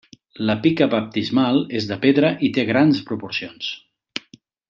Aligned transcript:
La 0.49 0.53
pica 0.61 0.87
baptismal 0.93 1.59
és 1.81 1.85
de 1.91 1.99
pedra 2.07 2.33
i 2.49 2.51
té 2.57 2.65
grans 2.71 3.05
proporcions. 3.11 3.71